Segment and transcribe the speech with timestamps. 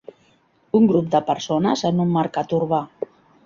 [0.79, 2.85] Un grup de persones en un mercat urbà.